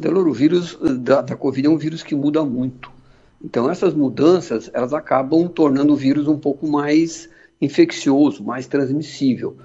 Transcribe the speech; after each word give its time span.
Adelor, 0.00 0.26
o 0.26 0.32
vírus 0.32 0.78
da, 1.00 1.20
da 1.20 1.36
Covid 1.36 1.66
é 1.66 1.70
um 1.70 1.76
vírus 1.76 2.02
que 2.02 2.14
muda 2.14 2.42
muito. 2.42 2.90
Então, 3.44 3.70
essas 3.70 3.94
mudanças, 3.94 4.70
elas 4.72 4.94
acabam 4.94 5.46
tornando 5.46 5.92
o 5.92 5.96
vírus 5.96 6.26
um 6.26 6.38
pouco 6.38 6.66
mais 6.66 7.28
infeccioso, 7.60 8.42
mais 8.42 8.66
transmissível. 8.66 9.56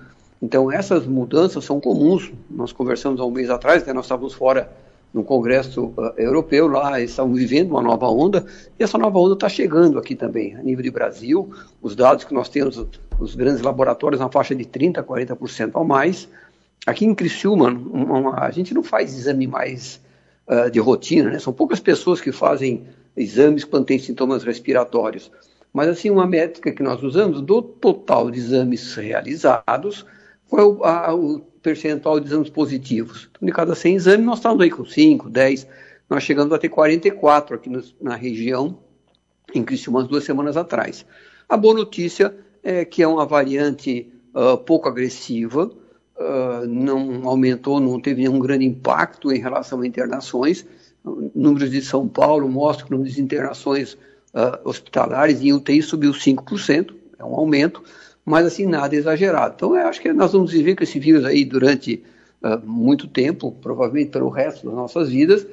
Então, 0.42 0.70
essas 0.70 1.06
mudanças 1.06 1.64
são 1.64 1.80
comuns. 1.80 2.32
Nós 2.50 2.74
conversamos 2.74 3.22
há 3.22 3.26
um 3.26 3.32
mês 3.32 3.50
atrás, 3.50 3.86
né, 3.86 3.94
nós 3.94 4.06
estávamos 4.06 4.34
fora 4.34 4.70
no 5.14 5.24
Congresso 5.24 5.94
uh, 5.98 6.14
Europeu, 6.18 6.68
lá 6.68 7.00
estamos 7.00 7.40
vivendo 7.40 7.72
uma 7.72 7.82
nova 7.82 8.06
onda, 8.08 8.46
e 8.78 8.84
essa 8.84 8.98
nova 8.98 9.18
onda 9.18 9.34
está 9.34 9.48
chegando 9.48 9.98
aqui 9.98 10.14
também, 10.14 10.54
a 10.58 10.62
nível 10.62 10.84
de 10.84 10.92
Brasil. 10.92 11.50
Os 11.82 11.96
dados 11.96 12.26
que 12.26 12.34
nós 12.34 12.50
temos, 12.50 12.86
os 13.18 13.36
grandes 13.36 13.62
laboratórios, 13.62 14.20
na 14.20 14.30
faixa 14.30 14.54
de 14.54 14.66
30%, 14.66 15.02
40% 15.04 15.72
ao 15.74 15.86
mais. 15.86 16.28
Aqui 16.86 17.06
em 17.06 17.16
Criciúma, 17.16 17.70
uma, 17.70 18.20
uma, 18.20 18.40
a 18.44 18.52
gente 18.52 18.74
não 18.74 18.84
faz 18.84 19.18
exame 19.18 19.48
mais 19.48 20.04
uh, 20.48 20.70
de 20.70 20.80
rotina, 20.80 21.30
né? 21.30 21.40
são 21.40 21.54
poucas 21.54 21.80
pessoas 21.80 22.22
que 22.22 22.32
fazem 22.32 22.88
exames 23.16 23.64
quando 23.64 23.86
tem 23.86 24.00
sintomas 24.00 24.44
respiratórios. 24.44 25.32
Mas, 25.74 25.90
assim, 25.90 26.10
uma 26.10 26.26
métrica 26.26 26.72
que 26.72 26.82
nós 26.82 27.04
usamos, 27.04 27.42
do 27.42 27.62
total 27.62 28.32
de 28.32 28.40
exames 28.40 28.96
realizados, 28.96 30.06
qual 30.48 30.62
é 30.62 30.66
o, 30.66 30.84
a, 30.84 31.14
o 31.14 31.40
percentual 31.62 32.20
de 32.20 32.28
exames 32.28 32.50
positivos? 32.50 33.30
Então, 33.32 33.46
de 33.46 33.52
cada 33.52 33.76
100 33.76 33.96
exames, 33.96 34.26
nós 34.26 34.38
estamos 34.40 34.62
aí 34.62 34.70
com 34.70 34.86
5, 34.86 35.30
10, 35.30 35.68
nós 36.10 36.24
chegamos 36.24 36.54
a 36.54 36.58
ter 36.58 36.70
44 36.70 37.56
aqui 37.56 37.70
no, 37.70 37.84
na 38.02 38.16
região, 38.16 38.78
em 39.54 39.64
Criciúma, 39.64 40.00
umas 40.00 40.08
duas 40.08 40.24
semanas 40.24 40.56
atrás. 40.56 41.06
A 41.48 41.58
boa 41.58 41.74
notícia 41.74 42.36
é 42.64 42.86
que 42.86 43.04
é 43.04 43.08
uma 43.08 43.26
variante 43.26 44.12
uh, 44.34 44.58
pouco 44.58 44.88
agressiva, 44.88 45.72
uh, 46.18 46.66
não 46.68 47.28
aumentou, 47.28 47.80
não 47.80 48.00
teve 48.00 48.24
nenhum 48.24 48.40
grande 48.40 48.66
impacto 48.66 49.32
em 49.32 49.40
relação 49.40 49.82
a 49.82 49.88
internações. 49.88 50.66
Números 51.36 51.70
de 51.70 51.82
São 51.82 52.08
Paulo 52.08 52.50
mostram 52.50 52.88
que 52.88 52.94
o 52.94 52.98
número 52.98 53.14
de 53.14 53.22
internações 53.22 53.94
uh, 53.94 54.60
hospitalares 54.64 55.42
em 55.42 55.54
UTI 55.54 55.82
subiu 55.82 56.12
5%, 56.12 56.94
é 57.18 57.24
um 57.24 57.36
aumento 57.36 57.84
mas 58.26 58.48
assim, 58.48 58.66
nada 58.66 58.96
exagerado. 58.96 59.54
Então, 59.56 59.76
eu 59.76 59.88
acho 59.88 60.02
que 60.02 60.12
nós 60.12 60.34
vamos 60.34 60.52
viver 60.52 60.76
com 60.76 60.84
esse 60.84 60.98
vírus 60.98 61.24
aí 61.24 61.46
durante 61.46 62.04
uh, 62.42 62.60
muito 62.68 63.08
tempo, 63.08 63.52
provavelmente 63.62 64.10
pelo 64.10 64.30
resto 64.30 64.66
das 64.66 64.76
nossas 64.76 65.10
vidas, 65.10 65.46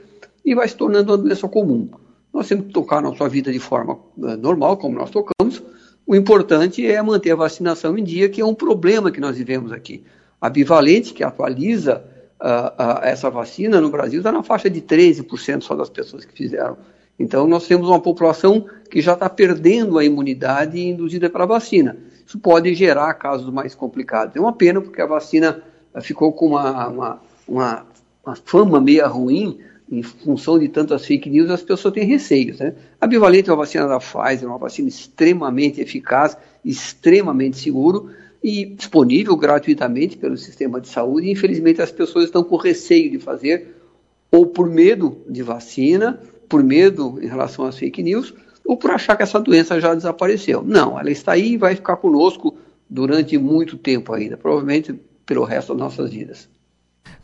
e 0.43 0.55
vai 0.55 0.67
se 0.67 0.75
tornando 0.75 1.13
uma 1.13 1.19
doença 1.19 1.47
comum. 1.47 1.91
Nós 2.33 2.49
temos 2.49 2.67
que 2.67 2.73
tocar 2.73 2.99
a 2.99 3.03
nossa 3.03 3.29
vida 3.29 3.53
de 3.53 3.59
forma 3.59 3.99
normal, 4.17 4.79
como 4.79 4.99
nós 4.99 5.11
tocamos. 5.11 5.63
O 6.07 6.17
importante 6.17 6.85
é 6.85 7.01
manter 7.03 7.33
a 7.33 7.37
vacinação 7.37 7.97
em 7.99 8.03
dia, 8.03 8.29
que 8.31 8.41
é 8.41 8.45
um 8.45 8.55
problema 8.55 9.11
que 9.11 9.21
nós 9.21 9.37
vivemos 9.37 9.71
aqui. 9.71 10.03
A 10.43 10.51
Bivalente, 10.51 11.15
que 11.15 11.23
atualiza 11.23 12.03
uh, 12.41 12.99
essa 13.05 13.31
vacina 13.31 13.81
no 13.81 13.89
Brasil, 13.89 14.19
está 14.19 14.33
na 14.33 14.43
faixa 14.43 14.69
de 14.69 14.83
13% 14.83 15.63
só 15.63 15.77
das 15.77 15.89
pessoas 15.89 16.25
que 16.25 16.35
fizeram. 16.35 16.77
Então, 17.17 17.47
nós 17.47 17.69
temos 17.69 17.89
uma 17.89 18.01
população 18.01 18.67
que 18.91 19.01
já 19.01 19.13
está 19.13 19.31
perdendo 19.31 20.01
a 20.01 20.05
imunidade 20.05 20.81
induzida 20.81 21.31
pela 21.31 21.47
vacina. 21.47 21.97
Isso 22.27 22.41
pode 22.41 22.75
gerar 22.75 23.15
casos 23.15 23.53
mais 23.53 23.73
complicados. 23.73 24.35
É 24.35 24.41
uma 24.41 24.53
pena, 24.53 24.81
porque 24.81 25.01
a 25.01 25.07
vacina 25.07 25.63
eh, 25.95 26.01
ficou 26.01 26.33
com 26.33 26.49
uma, 26.49 26.89
uma, 26.89 27.21
uma, 27.47 27.87
uma 28.27 28.37
fama 28.45 28.81
meio 28.81 29.07
ruim 29.09 29.61
em 29.93 30.03
função 30.03 30.59
de 30.59 30.69
tantas 30.69 31.07
fake 31.07 31.31
news, 31.31 31.51
as 31.51 31.63
pessoas 31.63 31.95
têm 31.95 32.05
receios. 32.05 32.59
Né? 32.59 32.75
A 33.01 33.07
bivalente 33.07 33.49
é 33.49 33.53
uma 33.53 33.59
vacina 33.59 33.87
da 33.87 34.01
Pfizer, 34.01 34.49
uma 34.49 34.59
vacina 34.59 34.89
extremamente 34.89 35.81
eficaz, 35.81 36.37
extremamente 36.65 37.59
seguro 37.59 38.11
e 38.43 38.65
disponível 38.67 39.37
gratuitamente 39.37 40.17
pelo 40.17 40.37
sistema 40.37 40.81
de 40.81 40.89
saúde. 40.89 41.31
Infelizmente, 41.31 41.81
as 41.81 41.93
pessoas 41.93 42.27
estão 42.27 42.43
com 42.43 42.57
receio 42.57 43.11
de 43.11 43.19
fazer, 43.19 43.77
ou 44.31 44.47
por 44.47 44.69
medo 44.69 45.19
de 45.29 45.43
vacina, 45.43 46.19
por 46.49 46.63
medo 46.63 47.19
em 47.23 47.27
relação 47.27 47.65
às 47.65 47.79
fake 47.79 48.03
news, 48.03 48.35
ou 48.65 48.77
por 48.77 48.91
achar 48.91 49.17
que 49.17 49.23
essa 49.23 49.41
doença 49.41 49.81
já 49.81 49.95
desapareceu. 49.95 50.63
Não, 50.63 50.99
ela 50.99 51.11
está 51.11 51.33
aí 51.33 51.53
e 51.53 51.59
vai 51.59 51.75
ficar 51.75 51.97
conosco 51.97 52.57
durante 52.89 53.39
muito 53.39 53.77
tempo 53.77 54.13
ainda, 54.13 54.37
provavelmente 54.37 54.95
pelo 55.25 55.45
resto 55.45 55.73
das 55.73 55.81
nossas 55.81 56.11
vidas. 56.11 56.49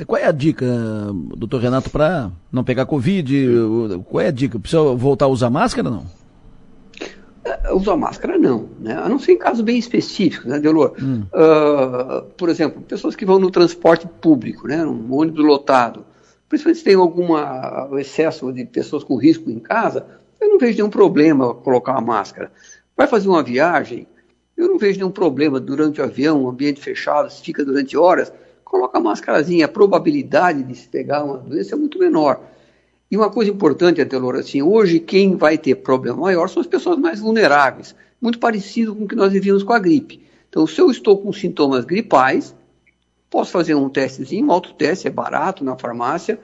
Qual 0.06 0.20
é 0.20 0.26
a 0.26 0.32
dica, 0.32 0.66
doutor 1.36 1.60
Renato, 1.60 1.90
para 1.90 2.30
não 2.52 2.62
pegar 2.62 2.86
Covid? 2.86 3.32
Qual 4.08 4.20
é 4.20 4.28
a 4.28 4.32
dica? 4.32 4.58
Precisa 4.58 4.94
voltar 4.94 5.24
a 5.26 5.28
usar 5.28 5.50
máscara 5.50 5.88
ou 5.88 5.94
não? 5.94 6.06
Usar 7.72 7.96
máscara 7.96 8.38
não, 8.38 8.68
né? 8.80 8.94
a 8.94 9.08
não 9.08 9.18
ser 9.18 9.32
em 9.32 9.38
casos 9.38 9.62
bem 9.62 9.78
específicos, 9.78 10.46
né, 10.46 10.58
Delor? 10.58 10.94
Hum. 11.00 11.24
Uh, 11.32 12.24
por 12.36 12.48
exemplo, 12.48 12.80
pessoas 12.82 13.16
que 13.16 13.24
vão 13.24 13.38
no 13.38 13.50
transporte 13.50 14.06
público, 14.06 14.66
né, 14.68 14.84
um 14.84 15.14
ônibus 15.14 15.44
lotado, 15.44 16.04
principalmente 16.48 16.78
se 16.78 16.84
tem 16.84 16.94
algum 16.94 17.28
excesso 17.98 18.52
de 18.52 18.64
pessoas 18.64 19.04
com 19.04 19.16
risco 19.16 19.50
em 19.50 19.58
casa, 19.58 20.06
eu 20.40 20.48
não 20.48 20.58
vejo 20.58 20.78
nenhum 20.78 20.90
problema 20.90 21.54
colocar 21.54 21.92
uma 21.92 22.00
máscara. 22.00 22.50
Vai 22.96 23.06
fazer 23.06 23.28
uma 23.28 23.42
viagem, 23.42 24.06
eu 24.56 24.68
não 24.68 24.78
vejo 24.78 24.98
nenhum 24.98 25.10
problema 25.10 25.60
durante 25.60 26.00
o 26.00 26.04
avião, 26.04 26.44
um 26.44 26.48
ambiente 26.48 26.80
fechado, 26.80 27.30
se 27.30 27.42
fica 27.42 27.64
durante 27.64 27.96
horas, 27.96 28.32
coloca 28.64 28.98
a 28.98 29.00
máscarazinha, 29.00 29.66
a 29.66 29.68
probabilidade 29.68 30.62
de 30.62 30.74
se 30.74 30.88
pegar 30.88 31.24
uma 31.24 31.38
doença 31.38 31.74
é 31.74 31.78
muito 31.78 31.98
menor. 31.98 32.40
E 33.10 33.16
uma 33.16 33.30
coisa 33.30 33.50
importante, 33.50 34.00
Adelor, 34.02 34.36
assim, 34.36 34.60
hoje 34.60 35.00
quem 35.00 35.34
vai 35.34 35.56
ter 35.56 35.76
problema 35.76 36.18
maior 36.18 36.48
são 36.48 36.60
as 36.60 36.66
pessoas 36.66 36.98
mais 36.98 37.20
vulneráveis, 37.20 37.94
muito 38.20 38.38
parecido 38.38 38.94
com 38.94 39.04
o 39.04 39.08
que 39.08 39.16
nós 39.16 39.32
vivíamos 39.32 39.62
com 39.62 39.72
a 39.72 39.78
gripe. 39.78 40.22
Então, 40.48 40.66
se 40.66 40.78
eu 40.78 40.90
estou 40.90 41.16
com 41.16 41.32
sintomas 41.32 41.86
gripais, 41.86 42.54
posso 43.30 43.50
fazer 43.50 43.74
um 43.74 43.88
testezinho, 43.88 44.46
um 44.46 44.52
autoteste, 44.52 45.06
é 45.06 45.10
barato 45.10 45.64
na 45.64 45.76
farmácia, 45.76 46.38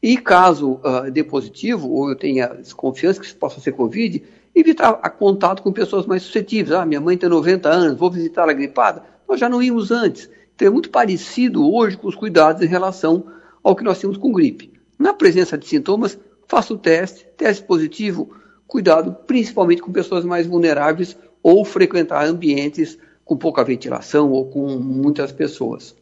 e 0.00 0.16
caso 0.16 0.74
uh, 0.84 1.10
dê 1.10 1.24
positivo, 1.24 1.90
ou 1.90 2.10
eu 2.10 2.16
tenha 2.16 2.46
desconfiança 2.48 3.18
que 3.18 3.26
isso 3.26 3.36
possa 3.36 3.58
ser 3.58 3.72
Covid, 3.72 4.22
evitar 4.54 5.00
a 5.02 5.10
contato 5.10 5.62
com 5.62 5.72
pessoas 5.72 6.06
mais 6.06 6.22
suscetíveis. 6.22 6.72
Ah, 6.72 6.86
minha 6.86 7.00
mãe 7.00 7.16
tem 7.16 7.28
90 7.28 7.68
anos, 7.68 7.98
vou 7.98 8.10
visitá-la 8.10 8.52
gripada. 8.52 9.02
Nós 9.28 9.40
já 9.40 9.48
não 9.48 9.62
íamos 9.62 9.90
antes. 9.90 10.30
Então 10.54 10.68
é 10.68 10.70
muito 10.70 10.90
parecido 10.90 11.68
hoje 11.72 11.96
com 11.96 12.06
os 12.06 12.14
cuidados 12.14 12.62
em 12.62 12.66
relação 12.66 13.26
ao 13.62 13.74
que 13.74 13.82
nós 13.82 13.98
tínhamos 13.98 14.18
com 14.18 14.30
gripe. 14.30 14.73
Na 14.98 15.12
presença 15.12 15.58
de 15.58 15.66
sintomas, 15.66 16.18
faça 16.46 16.72
o 16.72 16.78
teste, 16.78 17.26
teste 17.36 17.64
positivo, 17.64 18.34
cuidado 18.66 19.14
principalmente 19.26 19.82
com 19.82 19.92
pessoas 19.92 20.24
mais 20.24 20.46
vulneráveis 20.46 21.16
ou 21.42 21.64
frequentar 21.64 22.26
ambientes 22.26 22.98
com 23.24 23.36
pouca 23.36 23.64
ventilação 23.64 24.30
ou 24.30 24.48
com 24.48 24.78
muitas 24.78 25.32
pessoas. 25.32 25.94